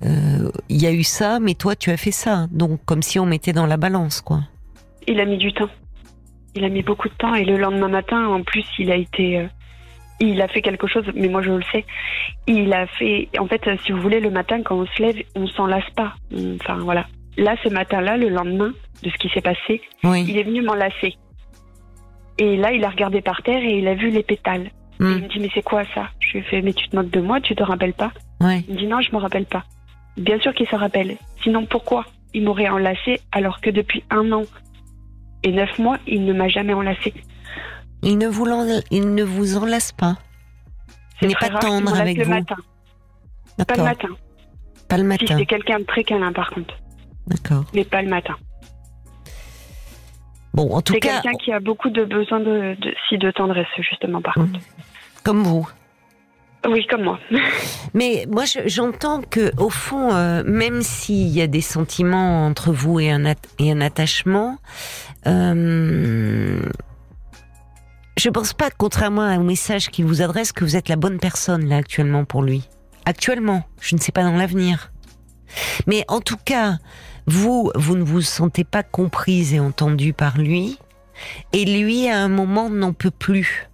[0.04, 2.48] euh, il y a eu ça, mais toi, tu as fait ça.
[2.52, 4.41] Donc, comme si on mettait dans la balance, quoi.
[5.08, 5.70] Il a mis du temps.
[6.56, 7.34] Il a mis beaucoup de temps.
[7.34, 9.39] Et le lendemain matin, en plus, il a été.
[9.39, 9.48] Euh,
[10.20, 11.86] il a fait quelque chose, mais moi je le sais.
[12.48, 13.30] Il a fait.
[13.39, 16.13] En fait, si vous voulez, le matin, quand on se lève, on s'en lasse pas.
[16.62, 17.06] Enfin, voilà.
[17.38, 18.72] Là, ce matin-là, le lendemain
[19.04, 21.15] de ce qui s'est passé, il est venu m'enlacer.
[22.39, 24.72] Et là, il a regardé par terre et il a vu les pétales.
[25.00, 25.12] Hmm.
[25.18, 26.10] Il me dit, mais c'est quoi ça?
[26.20, 28.12] Je lui ai fait, mais tu te moques de moi, tu te rappelles pas?
[28.42, 28.64] Ouais.
[28.68, 29.64] Il me dit, non, je me rappelle pas.
[30.18, 31.18] Bien sûr qu'il se rappelle.
[31.44, 32.06] Sinon, pourquoi?
[32.34, 34.44] Il m'aurait enlacé alors que depuis un an
[35.44, 37.14] et neuf mois, il ne m'a jamais enlacé
[38.02, 38.48] Il ne vous,
[38.92, 40.18] il ne vous enlace pas
[41.22, 42.56] Il n'est pas tendre avec le vous matin.
[43.68, 44.10] Pas le matin.
[44.88, 45.26] Pas le matin.
[45.28, 46.76] Si c'est quelqu'un de très câlin, par contre.
[47.28, 47.66] D'accord.
[47.74, 48.36] Mais pas le matin.
[50.58, 51.00] Bon, en tout cas.
[51.00, 54.60] C'est quelqu'un qui a beaucoup de besoin de, de, si de tendresse, justement, par contre.
[55.24, 55.70] Comme vous.
[56.67, 57.20] Oui, comme moi.
[57.93, 63.00] Mais moi, j'entends que, au fond, euh, même s'il y a des sentiments entre vous
[63.00, 64.58] et un, et un attachement,
[65.28, 66.60] euh,
[68.17, 71.70] je pense pas, contrairement au message qu'il vous adresse, que vous êtes la bonne personne
[71.70, 72.67] là actuellement pour lui.
[73.06, 74.91] Actuellement, je ne sais pas dans l'avenir.
[75.86, 76.78] Mais en tout cas,
[77.28, 80.80] vous, vous ne vous sentez pas comprise et entendue par lui,
[81.54, 83.70] et lui, à un moment, n'en peut plus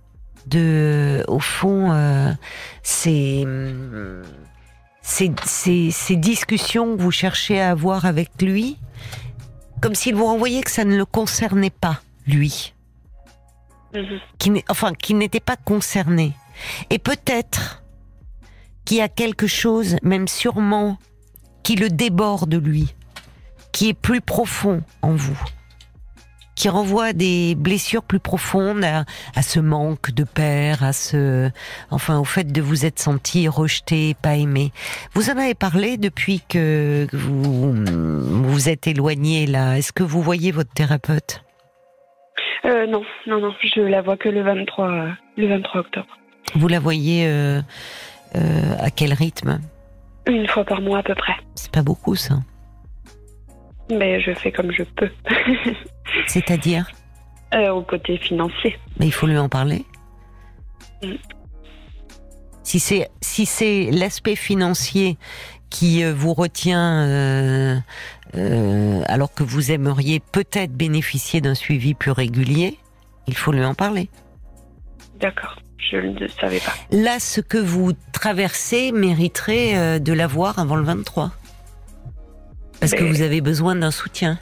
[0.48, 2.32] de, au fond, euh,
[2.82, 3.46] ces,
[5.02, 8.78] ces, discussions que vous cherchez à avoir avec lui,
[9.82, 12.74] comme s'il vous renvoyait que ça ne le concernait pas, lui.
[13.94, 14.20] Mhm.
[14.40, 16.34] Qui, enfin, qui n'était pas concerné.
[16.90, 17.84] Et peut-être
[18.86, 20.98] qu'il y a quelque chose, même sûrement,
[21.62, 22.96] qui le déborde, lui,
[23.74, 25.38] qui est plus profond en vous
[26.56, 31.50] qui renvoie à des blessures plus profondes, à, ce manque de père, à ce,
[31.92, 34.72] enfin, au fait de vous être senti rejeté, pas aimé.
[35.14, 39.78] Vous en avez parlé depuis que vous vous êtes éloigné là.
[39.78, 41.44] Est-ce que vous voyez votre thérapeute?
[42.66, 43.54] Euh, Non, non, non.
[43.76, 45.08] Je la vois que le 23,
[45.38, 46.18] le 23 octobre.
[46.56, 47.62] Vous la voyez euh,
[48.36, 49.60] euh, à quel rythme?
[50.28, 51.34] Une fois par mois à peu près.
[51.56, 52.36] C'est pas beaucoup ça.
[53.90, 55.10] Mais je fais comme je peux.
[56.28, 56.90] C'est-à-dire
[57.54, 58.78] euh, Au côté financier.
[59.00, 59.86] Mais il faut lui en parler.
[61.04, 61.14] Mm.
[62.64, 65.18] Si c'est si c'est l'aspect financier
[65.70, 67.82] qui euh, vous retient, euh,
[69.08, 72.78] alors que vous aimeriez peut-être bénéficier d'un suivi plus régulier,
[73.28, 74.10] il faut lui en parler.
[75.20, 76.74] D'accord, je ne savais pas.
[76.92, 81.32] Là, ce que vous traversez mériterait de l'avoir avant le 23.
[82.84, 84.38] Parce que vous avez besoin d'un soutien.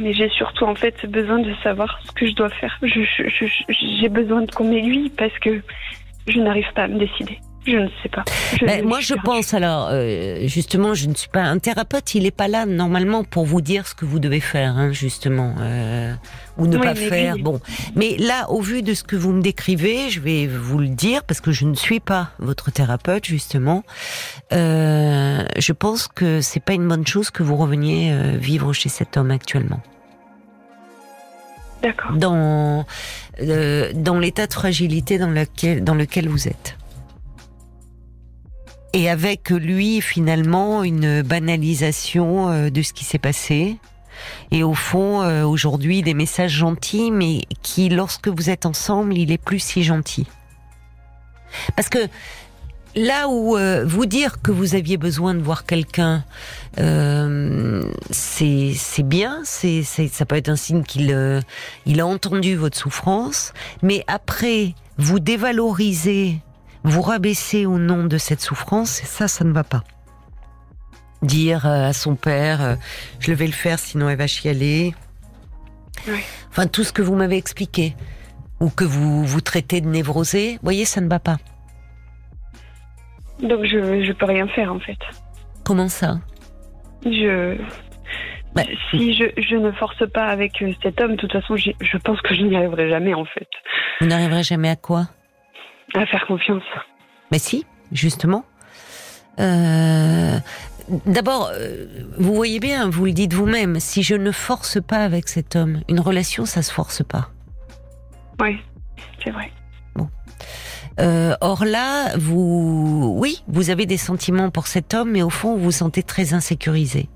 [0.00, 2.76] Mais j'ai surtout en fait besoin de savoir ce que je dois faire.
[2.82, 5.60] J'ai besoin qu'on m'aiguille parce que
[6.26, 7.38] je n'arrive pas à me décider.
[7.68, 8.24] Je ne sais pas.
[8.62, 12.14] Ben, moi, je pense alors, euh, justement, je ne suis pas un thérapeute.
[12.14, 15.54] Il n'est pas là normalement pour vous dire ce que vous devez faire, hein, justement,
[15.60, 16.14] euh,
[16.56, 17.36] ou ne pas faire.
[17.36, 17.60] Bon,
[17.94, 21.24] mais là, au vu de ce que vous me décrivez, je vais vous le dire
[21.24, 23.84] parce que je ne suis pas votre thérapeute, justement.
[24.54, 29.18] Euh, je pense que c'est pas une bonne chose que vous reveniez vivre chez cet
[29.18, 29.80] homme actuellement.
[31.82, 32.12] D'accord.
[32.12, 32.86] Dans
[33.40, 36.77] dans l'état de fragilité dans lequel dans lequel vous êtes
[38.92, 43.78] et avec lui finalement une banalisation euh, de ce qui s'est passé.
[44.50, 49.30] Et au fond, euh, aujourd'hui, des messages gentils, mais qui, lorsque vous êtes ensemble, il
[49.30, 50.26] est plus si gentil.
[51.76, 51.98] Parce que
[52.94, 56.24] là où euh, vous dire que vous aviez besoin de voir quelqu'un,
[56.78, 58.74] euh, c'est
[59.04, 61.42] bien, c'est ça peut être un signe qu'il
[61.86, 66.40] il a entendu votre souffrance, mais après vous dévalorisez
[66.84, 69.84] vous rabaisser au nom de cette souffrance, ça, ça ne va pas.
[71.22, 72.74] Dire euh, à son père, euh,
[73.18, 74.94] je vais le faire, sinon elle va chialer.
[76.50, 77.94] Enfin, tout ce que vous m'avez expliqué,
[78.60, 81.38] ou que vous vous traitez de névrosé, vous voyez, ça ne va pas.
[83.40, 84.98] Donc je ne peux rien faire en fait.
[85.64, 86.18] Comment ça?
[87.04, 87.56] Je
[88.54, 91.96] bah, si je, je, ne force pas avec euh, cet homme, de toute façon, je
[91.98, 93.48] pense que je n'y arriverai jamais en fait.
[94.00, 95.08] Vous n'arriverez jamais à quoi?
[95.94, 96.62] À faire confiance.
[97.30, 98.44] Mais si, justement.
[99.38, 100.38] Euh,
[101.06, 101.86] d'abord, euh,
[102.18, 105.82] vous voyez bien, vous le dites vous-même, si je ne force pas avec cet homme,
[105.88, 107.30] une relation, ça se force pas.
[108.40, 108.58] Oui,
[109.22, 109.52] c'est vrai.
[109.94, 110.08] Bon.
[111.00, 115.56] Euh, or là, vous, oui, vous avez des sentiments pour cet homme, mais au fond,
[115.56, 117.08] vous vous sentez très insécurisé.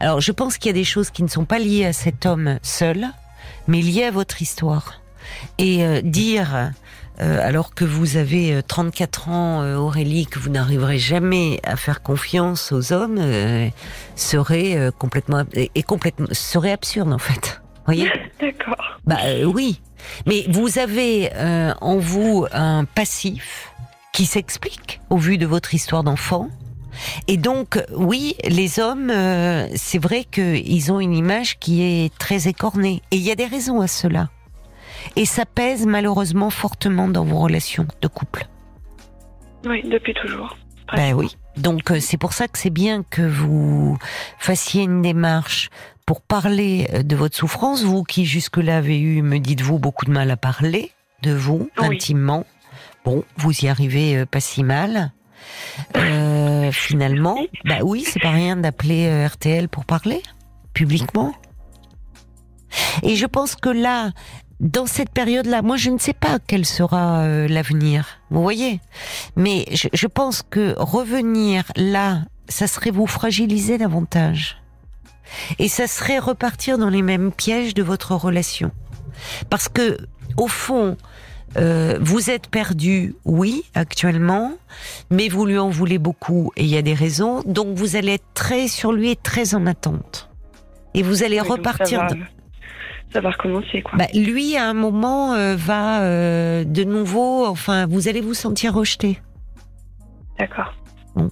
[0.00, 2.26] Alors, je pense qu'il y a des choses qui ne sont pas liées à cet
[2.26, 3.06] homme seul,
[3.66, 5.00] mais liées à votre histoire.
[5.56, 6.70] Et dire
[7.20, 11.76] euh, alors que vous avez 34 euh, ans, euh, Aurélie, que vous n'arriverez jamais à
[11.76, 13.20] faire confiance aux hommes,
[14.16, 17.60] serait complètement et complètement serait absurde en fait.
[17.86, 18.10] Voyez?
[18.40, 18.98] D'accord.
[19.04, 19.80] Bah oui,
[20.26, 21.30] mais vous avez
[21.80, 23.70] en vous un passif
[24.12, 26.48] qui s'explique au vu de votre histoire d'enfant.
[27.26, 29.12] Et donc, oui, les hommes,
[29.74, 33.02] c'est vrai qu'ils ont une image qui est très écornée.
[33.10, 34.28] Et il y a des raisons à cela.
[35.16, 38.46] Et ça pèse malheureusement fortement dans vos relations de couple.
[39.64, 40.56] Oui, depuis toujours.
[40.94, 41.36] Ben oui.
[41.56, 43.96] Donc euh, c'est pour ça que c'est bien que vous
[44.38, 45.70] fassiez une démarche
[46.04, 50.30] pour parler de votre souffrance, vous qui jusque-là avez eu, me dites-vous, beaucoup de mal
[50.30, 50.90] à parler
[51.22, 52.44] de vous intimement.
[53.04, 55.12] Bon, vous y arrivez euh, pas si mal.
[55.96, 60.22] Euh, finalement, bah oui, c'est pas rien d'appeler euh, RTL pour parler
[60.72, 61.34] publiquement.
[63.02, 64.10] Et je pense que là,
[64.60, 68.80] dans cette période-là, moi je ne sais pas quel sera l'avenir, vous voyez.
[69.36, 74.62] Mais je, je, pense que revenir là, ça serait vous fragiliser davantage.
[75.58, 78.70] Et ça serait repartir dans les mêmes pièges de votre relation.
[79.50, 79.98] Parce que,
[80.36, 80.96] au fond,
[81.56, 84.52] euh, vous êtes perdu, oui, actuellement,
[85.10, 87.42] mais vous lui en voulez beaucoup et il y a des raisons.
[87.46, 90.28] Donc vous allez être très sur lui et très en attente.
[90.94, 92.06] Et vous allez repartir.
[93.14, 93.96] Ça va, recommencer, quoi.
[93.96, 97.46] Bah, lui, à un moment, euh, va euh, de nouveau.
[97.46, 99.20] Enfin, vous allez vous sentir rejeté.
[100.38, 100.74] D'accord.
[101.14, 101.30] Bon.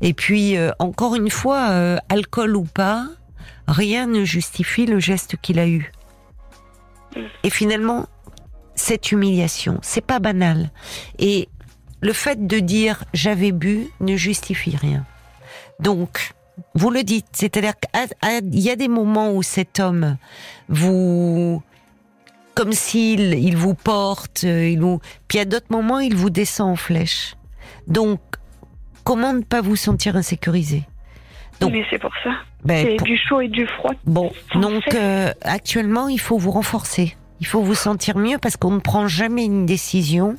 [0.00, 3.06] Et puis, encore une fois, alcool ou pas,
[3.66, 5.92] rien ne justifie le geste qu'il a eu.
[7.44, 8.06] Et finalement,
[8.74, 9.78] cette humiliation.
[9.82, 10.70] C'est pas banal.
[11.18, 11.48] Et
[12.02, 15.04] le fait de dire j'avais bu ne justifie rien.
[15.80, 16.32] Donc,
[16.74, 20.16] vous le dites, c'est-à-dire qu'il y a des moments où cet homme
[20.68, 21.62] vous,
[22.54, 26.76] comme s'il il vous porte, il vous, puis a d'autres moments il vous descend en
[26.76, 27.34] flèche.
[27.86, 28.20] Donc,
[29.04, 30.84] comment ne pas vous sentir insécurisé?
[31.60, 32.30] Donc, Mais c'est pour ça.
[32.64, 33.92] Ben, c'est du chaud et du froid.
[34.04, 37.16] Bon, donc euh, actuellement il faut vous renforcer.
[37.40, 40.36] Il faut vous sentir mieux parce qu'on ne prend jamais une décision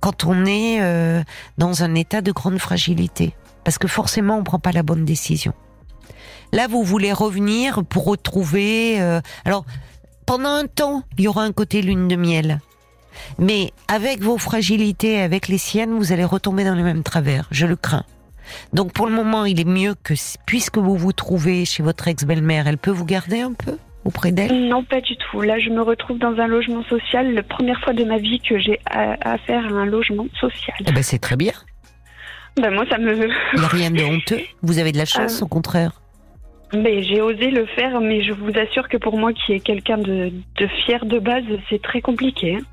[0.00, 1.22] quand on est euh,
[1.58, 3.34] dans un état de grande fragilité.
[3.68, 5.52] Parce que forcément, on ne prend pas la bonne décision.
[6.54, 8.98] Là, vous voulez revenir pour retrouver...
[8.98, 9.66] Euh, alors,
[10.24, 12.60] pendant un temps, il y aura un côté lune de miel.
[13.38, 17.46] Mais avec vos fragilités, avec les siennes, vous allez retomber dans les mêmes travers.
[17.50, 18.06] Je le crains.
[18.72, 20.14] Donc pour le moment, il est mieux que,
[20.46, 23.76] puisque vous vous trouvez chez votre ex-belle-mère, elle peut vous garder un peu
[24.06, 24.66] auprès d'elle?
[24.68, 25.42] Non, pas du tout.
[25.42, 27.34] Là, je me retrouve dans un logement social.
[27.34, 30.76] La première fois de ma vie que j'ai affaire à un logement social.
[30.86, 31.52] Eh ben, c'est très bien.
[32.60, 33.14] Ben, moi, ça me.
[33.14, 34.40] Il n'y a rien de honteux.
[34.62, 36.00] Vous avez de la chance, euh, au contraire.
[36.74, 39.98] Mais j'ai osé le faire, mais je vous assure que pour moi, qui est quelqu'un
[39.98, 40.32] de,
[40.84, 42.56] fier de base, c'est très compliqué.
[42.56, 42.64] Hein.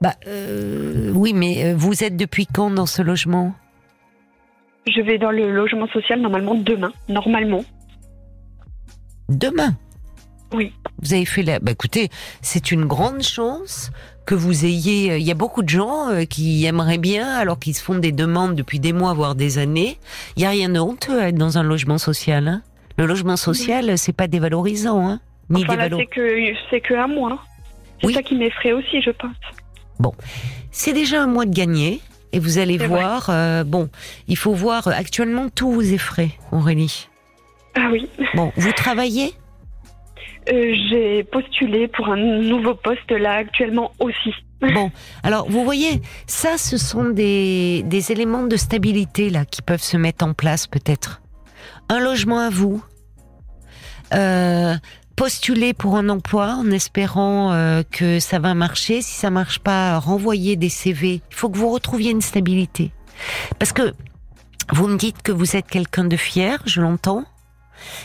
[0.00, 3.54] Bah, euh, oui, mais euh, vous êtes depuis quand dans ce logement?
[4.86, 7.64] Je vais dans le logement social normalement demain, normalement
[9.28, 9.74] demain?
[10.52, 10.72] Oui.
[11.02, 11.58] Vous avez fait la.
[11.58, 12.08] Bah, écoutez,
[12.40, 13.90] c'est une grande chance
[14.26, 15.12] que vous ayez.
[15.12, 17.98] Euh, il y a beaucoup de gens euh, qui aimeraient bien, alors qu'ils se font
[17.98, 19.98] des demandes depuis des mois, voire des années.
[20.36, 22.48] Il y a rien de honteux à être dans un logement social.
[22.48, 22.62] Hein.
[22.96, 25.20] Le logement social, c'est pas dévalorisant, hein.
[25.50, 27.38] Ni enfin, c'est que c'est que un mois.
[28.02, 29.36] C'est ça qui m'effraie aussi, je pense.
[29.98, 30.12] Bon,
[30.70, 32.00] c'est déjà un mois de gagné.
[32.32, 33.88] Et vous allez voir, euh, bon,
[34.26, 37.08] il faut voir, actuellement tout vous effraie, Aurélie.
[37.76, 38.08] Ah oui.
[38.34, 39.34] Bon, vous travaillez?
[40.52, 44.32] Euh, J'ai postulé pour un nouveau poste là actuellement aussi.
[44.74, 44.90] Bon,
[45.22, 49.98] alors vous voyez, ça, ce sont des, des éléments de stabilité là qui peuvent se
[49.98, 51.20] mettre en place peut-être.
[51.90, 52.82] Un logement à vous.
[54.14, 54.74] Euh,
[55.16, 59.02] postuler pour un emploi en espérant euh, que ça va marcher.
[59.02, 61.20] Si ça marche pas, renvoyer des CV.
[61.30, 62.92] Il faut que vous retrouviez une stabilité.
[63.58, 63.92] Parce que
[64.72, 67.24] vous me dites que vous êtes quelqu'un de fier, je l'entends.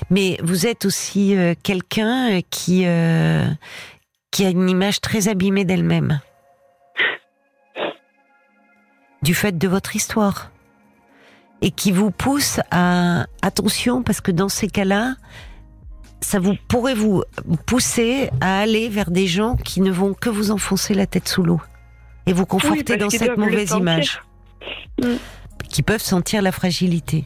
[0.10, 3.46] Mais vous êtes aussi euh, quelqu'un qui euh,
[4.32, 6.20] qui a une image très abîmée d'elle-même,
[9.22, 10.52] du fait de votre histoire,
[11.62, 15.16] et qui vous pousse à attention parce que dans ces cas-là,
[16.22, 17.24] ça vous pourrait vous
[17.66, 21.44] pousser à aller vers des gens qui ne vont que vous enfoncer la tête sous
[21.44, 21.62] l'eau
[22.26, 24.22] et vous conforter dans cette mauvaise image.
[25.02, 25.16] Mm.
[25.70, 27.26] Qui peuvent sentir la fragilité.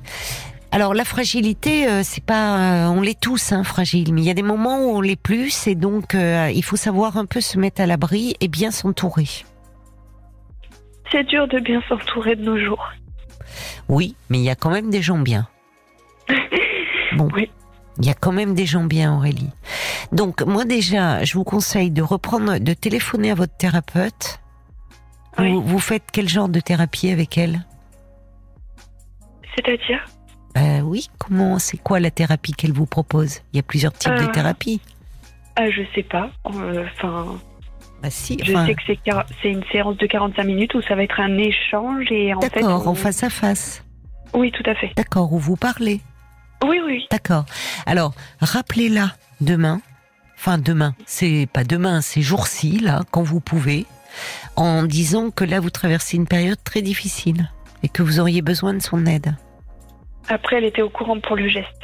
[0.73, 4.31] Alors la fragilité, euh, c'est pas, euh, on l'est tous hein, fragiles, mais il y
[4.31, 7.41] a des moments où on l'est plus, et donc euh, il faut savoir un peu
[7.41, 9.27] se mettre à l'abri et bien s'entourer.
[11.12, 12.83] C'est dur de bien s'entourer de nos jours.
[13.88, 15.47] Oui, mais il y a quand même des gens bien.
[17.17, 17.29] Bon.
[17.36, 17.51] Oui.
[17.99, 19.51] Il y a quand même des gens bien, Aurélie.
[20.12, 24.39] Donc moi déjà, je vous conseille de reprendre, de téléphoner à votre thérapeute.
[25.38, 27.63] vous faites quel genre de thérapie avec elle?
[29.53, 30.03] C'est-à-dire?
[30.58, 33.41] Euh, oui, comment, c'est quoi la thérapie qu'elle vous propose?
[33.51, 34.82] Il y a plusieurs types de euh, thérapies.
[35.60, 36.30] Euh, je sais pas.
[36.45, 37.39] Euh, enfin.
[38.01, 38.38] bah si.
[38.43, 42.12] Je sais que c'est une séance de 45 minutes où ça va être un échange
[42.12, 42.62] et en fait.
[42.62, 43.84] D'accord, en face à face.
[44.34, 44.91] Oui, tout à fait.
[44.95, 46.01] D'accord, où vous parlez.
[46.66, 47.06] Oui, oui.
[47.12, 47.45] D'accord.
[47.86, 49.82] Alors, rappelez-la demain.
[50.38, 50.95] Enfin, demain.
[51.06, 53.86] C'est pas demain, c'est jour-ci, là, quand vous pouvez.
[54.56, 57.49] En disant que là, vous traversez une période très difficile
[57.82, 59.36] et que vous auriez besoin de son aide.
[60.30, 61.82] Après, elle était au courant pour le geste.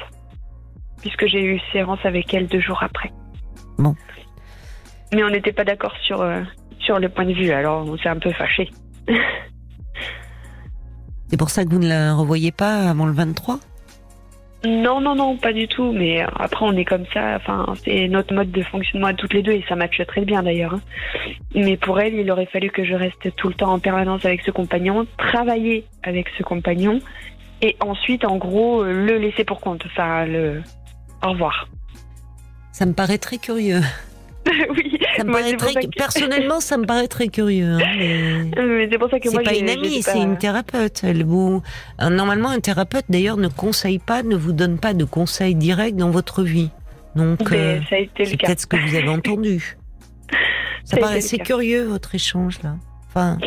[1.02, 3.12] puisque j'ai eu séance avec elle deux jours après.
[3.78, 3.96] Bon.
[5.14, 6.42] Mais on n'était pas d'accord sur, euh,
[6.80, 8.70] sur le point de vue, alors on s'est un peu fâchés.
[11.28, 13.60] C'est pour ça que vous ne la revoyez pas avant le 23
[14.66, 15.92] Non, non, non, pas du tout.
[15.92, 17.36] Mais après, on est comme ça.
[17.36, 20.42] Enfin, c'est notre mode de fonctionnement à toutes les deux et ça matche très bien
[20.42, 20.74] d'ailleurs.
[20.74, 20.82] hein.
[21.54, 24.42] Mais pour elle, il aurait fallu que je reste tout le temps en permanence avec
[24.42, 27.00] ce compagnon, travailler avec ce compagnon
[27.62, 29.84] et ensuite, en gros, euh, le laisser pour compte.
[29.86, 30.62] Enfin, le
[31.24, 31.68] au revoir.
[32.72, 33.82] Ça me paraît très curieux.
[34.70, 35.74] oui, Ça me Moi, paraît très...
[35.74, 37.74] ça que- Personnellement, ça me paraît très curieux.
[37.74, 38.44] hein, mais...
[38.66, 41.02] mais c'est pour ça que C'est moi, pas une amie, pas- c'est une thérapeute.
[41.04, 41.62] Elle vous...
[42.02, 45.98] euh, Normalement, un thérapeute, d'ailleurs, ne conseille pas, ne vous donne pas de conseils directs
[45.98, 46.70] dans votre vie.
[47.16, 49.78] Donc, Mais euh, c'est peut-être ce que vous avez entendu.
[50.86, 51.02] Ça Ça
[51.38, 51.44] cas.
[51.44, 52.76] curieux, votre échange, là.
[53.10, 53.38] Enfin,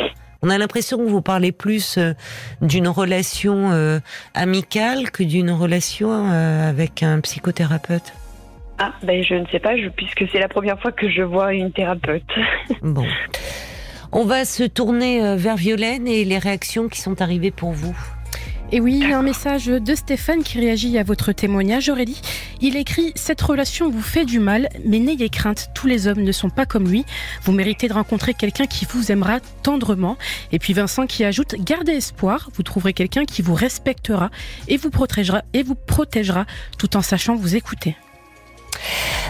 [0.43, 2.15] on a l'impression que vous parlez plus euh,
[2.61, 4.01] d'une relation euh,
[4.35, 8.13] amicale que d'une relation euh, avec un psychothérapeute.
[8.79, 11.53] Ah, ben je ne sais pas, je- puisque c'est la première fois que je vois
[11.55, 12.23] une thérapeute.
[12.83, 13.07] Bon.
[14.15, 17.97] On va se tourner vers Violaine et les réactions qui sont arrivées pour vous.
[18.75, 22.23] Et oui, un message de Stéphane qui réagit à votre témoignage, Aurélie.
[22.63, 26.33] Il écrit Cette relation vous fait du mal, mais n'ayez crainte, tous les hommes ne
[26.33, 27.05] sont pas comme lui.
[27.43, 30.17] Vous méritez de rencontrer quelqu'un qui vous aimera tendrement.
[30.53, 34.31] Et puis Vincent qui ajoute Gardez espoir, vous trouverez quelqu'un qui vous respectera
[34.69, 36.47] et vous protégera, et vous protégera
[36.79, 37.95] tout en sachant vous écouter.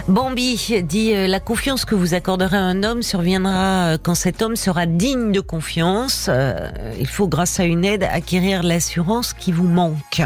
[0.07, 4.41] Bambi dit euh, la confiance que vous accorderez à un homme surviendra euh, quand cet
[4.41, 6.27] homme sera digne de confiance.
[6.29, 6.69] Euh,
[6.99, 10.21] il faut, grâce à une aide, acquérir l'assurance qui vous manque.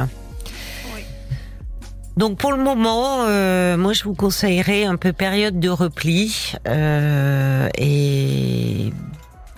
[2.16, 3.28] Donc pour le moment,
[3.78, 6.54] moi je vous conseillerais un peu période de repli
[7.78, 8.92] et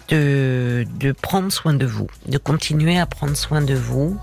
[0.09, 4.17] de, de prendre soin de vous, de continuer à prendre soin de vous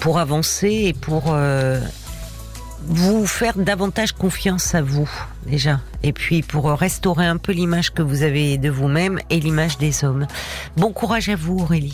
[0.00, 1.34] pour avancer et pour
[2.86, 5.08] vous faire davantage confiance à vous
[5.46, 9.78] déjà et puis pour restaurer un peu l'image que vous avez de vous-même et l'image
[9.78, 10.26] des hommes.
[10.76, 11.90] Bon courage à vous Aurélie.